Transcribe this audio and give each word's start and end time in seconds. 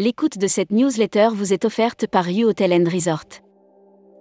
L'écoute 0.00 0.38
de 0.38 0.46
cette 0.46 0.70
newsletter 0.70 1.30
vous 1.32 1.52
est 1.52 1.64
offerte 1.64 2.06
par 2.06 2.28
U 2.28 2.44
Hotel 2.44 2.72
and 2.72 2.88
Resort. 2.88 3.42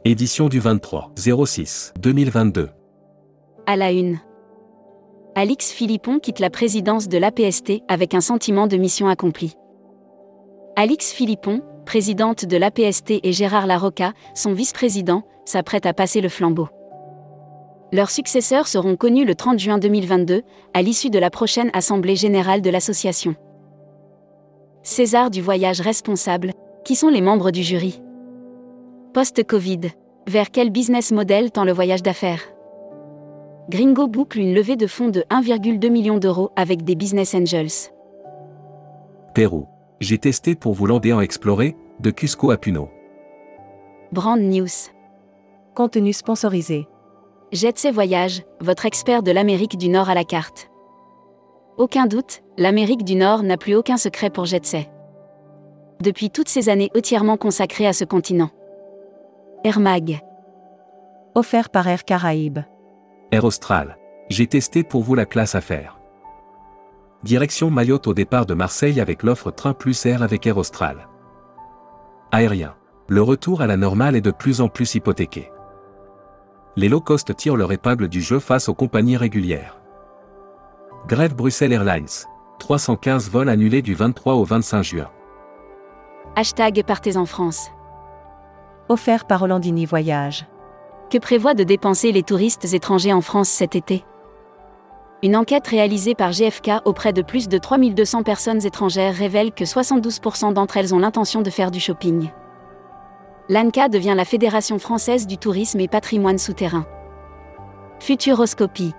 Édition 0.06 0.50
du 0.50 0.58
23 0.60 1.12
06 1.46 1.94
2022. 2.00 2.70
À 3.68 3.76
la 3.76 3.92
une. 3.92 4.18
Alix 5.36 5.72
Philippon 5.72 6.18
quitte 6.18 6.40
la 6.40 6.50
présidence 6.50 7.08
de 7.08 7.20
l'APST 7.20 7.84
avec 7.88 8.16
un 8.16 8.22
sentiment 8.22 8.66
de 8.66 8.76
mission 8.76 9.08
accomplie. 9.08 9.54
Alix 10.76 11.12
Philippon, 11.12 11.62
présidente 11.86 12.46
de 12.46 12.58
l'APST 12.58 13.20
et 13.22 13.32
Gérard 13.32 13.68
Larocca, 13.68 14.14
son 14.34 14.54
vice-président, 14.54 15.28
s'apprêtent 15.46 15.86
à 15.86 15.94
passer 15.94 16.22
le 16.22 16.30
flambeau. 16.30 16.70
Leurs 17.94 18.10
successeurs 18.10 18.68
seront 18.68 18.96
connus 18.96 19.26
le 19.26 19.36
30 19.36 19.60
juin 19.60 19.78
2022, 19.78 20.42
à 20.74 20.82
l'issue 20.82 21.12
de 21.12 21.20
la 21.20 21.30
prochaine 21.30 21.70
Assemblée 21.74 22.16
générale 22.16 22.64
de 22.64 22.72
l'association. 22.72 23.36
César 24.88 25.30
du 25.30 25.42
voyage 25.42 25.82
responsable, 25.82 26.54
qui 26.86 26.96
sont 26.96 27.10
les 27.10 27.20
membres 27.20 27.52
du 27.52 27.62
jury 27.62 28.02
Post-Covid, 29.14 29.82
vers 30.28 30.50
quel 30.50 30.70
business 30.70 31.12
model 31.12 31.52
tend 31.52 31.66
le 31.66 31.74
voyage 31.74 32.02
d'affaires? 32.02 32.40
Gringo 33.70 34.08
boucle 34.08 34.40
une 34.40 34.54
levée 34.54 34.78
de 34.78 34.88
fonds 34.88 35.10
de 35.10 35.26
1,2 35.30 35.90
million 35.90 36.20
d'euros 36.20 36.52
avec 36.56 36.86
des 36.86 36.96
business 36.96 37.36
angels. 37.36 37.92
Pérou. 39.34 39.68
J'ai 40.00 40.20
testé 40.20 40.56
pour 40.56 40.72
vous 40.72 40.88
en 40.88 41.20
explorer, 41.20 41.76
de 42.00 42.10
Cusco 42.10 42.50
à 42.52 42.58
Puno. 42.58 42.88
Brand 44.14 44.40
News. 44.40 44.70
Contenu 45.76 46.14
sponsorisé. 46.14 46.88
Jetsay 47.52 47.92
Voyage, 47.92 48.44
votre 48.62 48.86
expert 48.86 49.22
de 49.22 49.32
l'Amérique 49.32 49.78
du 49.78 49.90
Nord 49.90 50.10
à 50.10 50.16
la 50.16 50.24
carte. 50.24 50.70
Aucun 51.78 52.08
doute, 52.08 52.42
l'Amérique 52.58 53.04
du 53.04 53.16
Nord 53.16 53.44
n'a 53.44 53.58
plus 53.58 53.76
aucun 53.76 53.98
secret 53.98 54.30
pour 54.30 54.46
Jetsay. 54.46 54.90
Depuis 56.02 56.30
toutes 56.30 56.50
ces 56.50 56.70
années 56.70 56.90
entièrement 56.96 57.38
consacrées 57.38 57.88
à 57.88 57.94
ce 57.94 58.04
continent. 58.04 58.50
Air 59.64 59.80
Mag. 59.80 60.20
Offert 61.36 61.70
par 61.70 61.88
Air 61.88 62.04
Caraïbes. 62.04 62.60
Air 63.32 63.46
Austral. 63.46 63.98
J'ai 64.30 64.48
testé 64.48 64.84
pour 64.84 65.04
vous 65.04 65.16
la 65.16 65.26
classe 65.26 65.56
affaires. 65.56 66.00
Direction 67.24 67.70
Mayotte 67.70 68.08
au 68.08 68.14
départ 68.14 68.46
de 68.46 68.54
Marseille 68.54 69.00
avec 69.00 69.24
l'offre 69.24 69.52
Train 69.52 69.74
Plus 69.74 70.06
Air 70.06 70.24
avec 70.24 70.46
Air 70.46 70.58
Austral. 70.58 71.08
Aérien. 72.32 72.76
Le 73.08 73.22
retour 73.22 73.62
à 73.62 73.68
la 73.68 73.78
normale 73.78 74.16
est 74.16 74.22
de 74.22 74.32
plus 74.32 74.62
en 74.62 74.68
plus 74.68 74.96
hypothéqué 74.96 75.52
les 76.78 76.90
low 76.90 77.02
cost 77.02 77.36
tirent 77.36 77.56
leur 77.56 77.72
épingle 77.72 78.08
du 78.08 78.22
jeu 78.22 78.40
face 78.40 78.70
aux 78.70 78.76
compagnies 78.76 79.18
régulières. 79.18 79.82
Grève 81.08 81.34
Bruxelles 81.34 81.72
Airlines. 81.72 82.28
315 82.60 83.30
vols 83.30 83.48
annulés 83.48 83.82
du 83.82 83.94
23 83.94 84.34
au 84.34 84.44
25 84.44 84.84
juin. 84.84 85.10
Hashtag 86.36 86.84
Partez 86.86 87.16
en 87.16 87.26
France. 87.26 87.70
Offert 88.90 89.26
par 89.26 89.42
Hollandini 89.42 89.86
Voyage. 89.86 90.46
Que 91.10 91.18
prévoient 91.18 91.54
de 91.54 91.64
dépenser 91.64 92.12
les 92.12 92.24
touristes 92.24 92.74
étrangers 92.74 93.14
en 93.14 93.22
France 93.22 93.48
cet 93.48 93.78
été? 93.78 94.04
Une 95.24 95.38
enquête 95.38 95.68
réalisée 95.68 96.14
par 96.14 96.34
GFK 96.34 96.82
auprès 96.84 97.14
de 97.14 97.22
plus 97.22 97.48
de 97.48 97.58
3200 97.58 98.24
personnes 98.24 98.66
étrangères 98.66 99.16
révèle 99.16 99.54
que 99.54 99.64
72% 99.64 100.52
d'entre 100.52 100.76
elles 100.76 100.94
ont 100.94 101.00
l'intention 101.00 101.42
de 101.42 101.50
faire 101.50 101.72
du 101.72 101.80
shopping. 101.80 102.32
L'ANCA 103.48 103.88
devient 103.88 104.16
la 104.18 104.26
Fédération 104.26 104.78
française 104.78 105.26
du 105.26 105.38
tourisme 105.38 105.80
et 105.80 105.88
patrimoine 105.88 106.38
souterrain. 106.38 106.86
Futuroscopie. 108.02 108.94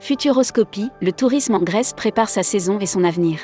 Futuroscopie, 0.00 0.90
le 1.02 1.12
tourisme 1.12 1.56
en 1.56 1.60
Grèce 1.60 1.92
prépare 1.92 2.28
sa 2.28 2.42
saison 2.42 2.78
et 2.78 2.86
son 2.86 3.02
avenir. 3.04 3.40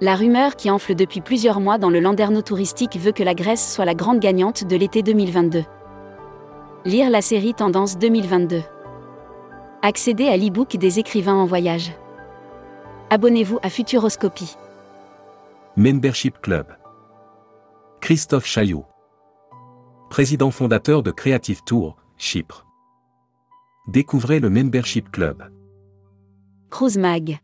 La 0.00 0.14
rumeur 0.14 0.56
qui 0.56 0.70
enfle 0.70 0.94
depuis 0.94 1.20
plusieurs 1.20 1.60
mois 1.60 1.78
dans 1.78 1.90
le 1.90 2.00
landerneau 2.00 2.42
touristique 2.42 2.96
veut 2.96 3.12
que 3.12 3.22
la 3.22 3.34
Grèce 3.34 3.74
soit 3.74 3.84
la 3.84 3.94
grande 3.94 4.20
gagnante 4.20 4.64
de 4.64 4.76
l'été 4.76 5.02
2022. 5.02 5.64
Lire 6.84 7.10
la 7.10 7.22
série 7.22 7.54
Tendance 7.54 7.98
2022. 7.98 8.62
Accéder 9.82 10.28
à 10.28 10.36
l'e-book 10.36 10.76
des 10.76 10.98
écrivains 10.98 11.34
en 11.34 11.46
voyage. 11.46 11.92
Abonnez-vous 13.10 13.58
à 13.62 13.70
Futuroscopie. 13.70 14.56
Membership 15.76 16.40
Club. 16.40 16.66
Christophe 18.00 18.46
Chaillot. 18.46 18.84
Président 20.10 20.50
fondateur 20.50 21.02
de 21.02 21.10
Creative 21.10 21.62
Tour, 21.64 21.96
Chypre. 22.16 22.66
Découvrez 23.86 24.40
le 24.40 24.48
Membership 24.48 25.10
Club. 25.10 25.42
Cruise 26.70 26.96
Mag. 26.96 27.38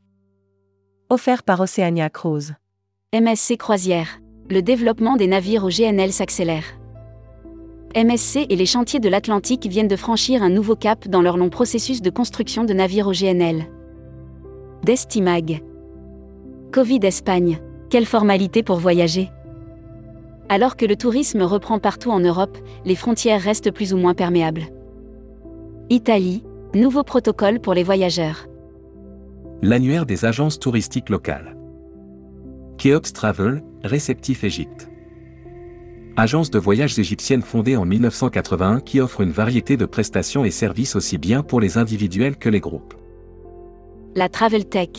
Offert 1.11 1.43
par 1.43 1.61
Oceania 1.61 2.09
Cruise. 2.09 2.55
MSC 3.13 3.59
Croisière. 3.59 4.21
Le 4.49 4.63
développement 4.63 5.17
des 5.17 5.27
navires 5.27 5.65
au 5.65 5.69
GNL 5.69 6.13
s'accélère. 6.13 6.65
MSC 7.95 8.47
et 8.49 8.57
les 8.57 8.65
chantiers 8.65 9.01
de 9.01 9.11
l'Atlantique 9.11 9.67
viennent 9.67 9.87
de 9.87 9.97
franchir 9.97 10.43
un 10.43 10.49
nouveau 10.49 10.77
cap 10.77 11.09
dans 11.09 11.21
leur 11.21 11.37
long 11.37 11.51
processus 11.51 12.01
de 12.01 12.09
construction 12.09 12.65
de 12.65 12.73
navires 12.73 13.09
au 13.09 13.13
GNL. 13.13 13.67
Destimag. 14.83 15.63
Covid 16.73 17.01
Espagne. 17.03 17.61
Quelle 17.91 18.07
formalité 18.07 18.63
pour 18.63 18.79
voyager 18.79 19.29
alors 20.53 20.77
que 20.77 20.85
le 20.85 20.97
tourisme 20.97 21.43
reprend 21.43 21.79
partout 21.79 22.11
en 22.11 22.19
Europe, 22.19 22.59
les 22.85 22.97
frontières 22.97 23.41
restent 23.41 23.71
plus 23.71 23.95
ou 23.95 23.97
moins 23.97 24.15
perméables. 24.15 24.65
Italie, 25.93 26.45
nouveau 26.73 27.03
protocole 27.03 27.59
pour 27.59 27.75
les 27.75 27.83
voyageurs. 27.83 28.47
L'annuaire 29.61 30.07
des 30.07 30.25
agences 30.25 30.61
touristiques 30.61 31.09
locales. 31.09 31.57
Keops 32.79 33.13
Travel, 33.13 33.65
réceptif 33.83 34.45
Égypte. 34.45 34.89
Agence 36.17 36.53
de 36.53 36.61
voyages 36.61 36.97
égyptienne 36.97 37.43
fondée 37.43 37.77
en 37.77 37.87
1981 37.87 38.79
qui 38.79 39.01
offre 39.01 39.21
une 39.21 39.33
variété 39.33 39.77
de 39.77 39.85
prestations 39.85 40.45
et 40.45 40.53
services 40.53 40.95
aussi 40.95 41.19
bien 41.19 41.43
pour 41.43 41.61
les 41.61 41.77
individuels 41.77 42.37
que 42.37 42.49
les 42.49 42.61
groupes. 42.61 42.95
La 44.15 44.29
Travel 44.29 44.67
Tech. 44.67 44.91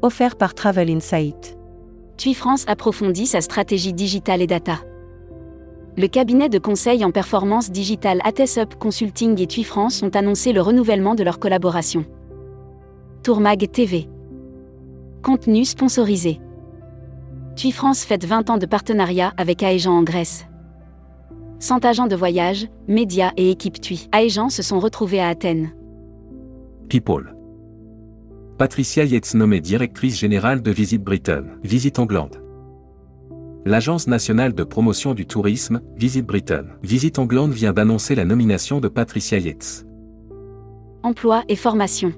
Offert 0.00 0.36
par 0.36 0.54
Travel 0.54 0.88
Insight. 0.88 1.58
TUI 2.16 2.32
France 2.32 2.64
approfondit 2.66 3.26
sa 3.26 3.42
stratégie 3.42 3.92
digitale 3.92 4.40
et 4.40 4.46
data. 4.46 4.78
Le 5.98 6.08
cabinet 6.08 6.50
de 6.50 6.58
conseil 6.58 7.06
en 7.06 7.10
performance 7.10 7.70
digitale 7.70 8.20
ATESUP 8.22 8.74
Consulting 8.74 9.40
et 9.40 9.46
TUI 9.46 9.64
France 9.64 10.02
ont 10.02 10.10
annoncé 10.10 10.52
le 10.52 10.60
renouvellement 10.60 11.14
de 11.14 11.24
leur 11.24 11.38
collaboration. 11.38 12.04
Tourmag 13.22 13.70
TV. 13.70 14.06
Contenu 15.22 15.64
sponsorisé. 15.64 16.38
TUI 17.56 17.72
France 17.72 18.04
fête 18.04 18.26
20 18.26 18.50
ans 18.50 18.58
de 18.58 18.66
partenariat 18.66 19.32
avec 19.38 19.62
Aegean 19.62 19.96
en 19.96 20.02
Grèce. 20.02 20.46
100 21.60 21.86
agents 21.86 22.08
de 22.08 22.16
voyage, 22.16 22.68
médias 22.88 23.32
et 23.38 23.50
équipes 23.50 23.80
TUI 23.80 24.10
Aegean 24.12 24.50
se 24.50 24.62
sont 24.62 24.78
retrouvés 24.78 25.20
à 25.20 25.28
Athènes. 25.28 25.72
People. 26.90 27.34
Patricia 28.58 29.04
Yates 29.04 29.34
nommée 29.34 29.60
directrice 29.60 30.18
générale 30.18 30.60
de 30.60 30.70
Visite 30.70 31.02
Britain, 31.02 31.44
Visite 31.62 31.98
England. 31.98 32.28
L'Agence 33.66 34.06
nationale 34.06 34.54
de 34.54 34.62
promotion 34.62 35.12
du 35.12 35.26
tourisme, 35.26 35.80
Visite 35.96 36.24
Britain, 36.24 36.66
Visite 36.84 37.18
England 37.18 37.48
vient 37.48 37.72
d'annoncer 37.72 38.14
la 38.14 38.24
nomination 38.24 38.78
de 38.78 38.86
Patricia 38.86 39.38
Yates. 39.38 39.84
Emploi 41.02 41.42
et 41.48 41.56
formation. 41.56 42.12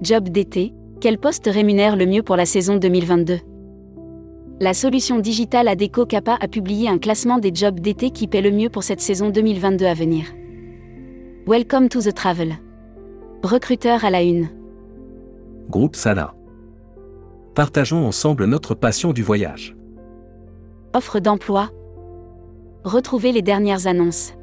Job 0.00 0.30
d'été, 0.30 0.72
quel 1.02 1.18
poste 1.18 1.50
rémunère 1.52 1.96
le 1.96 2.06
mieux 2.06 2.22
pour 2.22 2.36
la 2.36 2.46
saison 2.46 2.76
2022 2.76 3.40
La 4.58 4.72
solution 4.72 5.18
digitale 5.18 5.68
Adeco 5.68 6.06
Kappa 6.06 6.38
a 6.40 6.48
publié 6.48 6.88
un 6.88 6.96
classement 6.96 7.36
des 7.36 7.54
jobs 7.54 7.78
d'été 7.78 8.08
qui 8.08 8.26
paient 8.26 8.40
le 8.40 8.52
mieux 8.52 8.70
pour 8.70 8.84
cette 8.84 9.02
saison 9.02 9.28
2022 9.28 9.84
à 9.84 9.92
venir. 9.92 10.24
Welcome 11.46 11.90
to 11.90 12.00
the 12.00 12.14
travel. 12.14 12.54
Recruteur 13.42 14.02
à 14.02 14.08
la 14.08 14.22
une. 14.22 14.48
Groupe 15.68 15.94
Sala. 15.94 16.34
Partageons 17.54 18.06
ensemble 18.06 18.46
notre 18.46 18.74
passion 18.74 19.12
du 19.12 19.22
voyage. 19.22 19.76
Offre 20.94 21.20
d'emploi. 21.20 21.70
Retrouvez 22.84 23.32
les 23.32 23.40
dernières 23.40 23.86
annonces. 23.86 24.34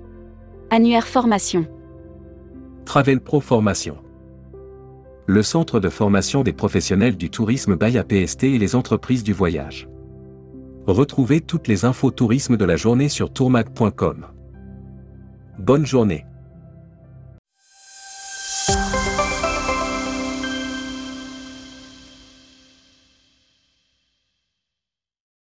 Annuaire 0.71 1.05
formation. 1.05 1.67
Travel 2.85 3.19
Pro 3.19 3.39
Formation. 3.39 3.97
Le 5.27 5.43
centre 5.43 5.79
de 5.79 5.89
formation 5.89 6.41
des 6.41 6.53
professionnels 6.53 7.17
du 7.17 7.29
tourisme 7.29 7.75
by 7.75 7.99
APST 7.99 8.45
et 8.45 8.57
les 8.57 8.75
entreprises 8.75 9.23
du 9.23 9.31
voyage. 9.31 9.87
Retrouvez 10.87 11.39
toutes 11.39 11.67
les 11.67 11.85
infos 11.85 12.09
tourisme 12.09 12.57
de 12.57 12.65
la 12.65 12.77
journée 12.77 13.09
sur 13.09 13.31
tourmac.com. 13.31 14.25
Bonne 15.59 15.85
journée. 15.85 16.25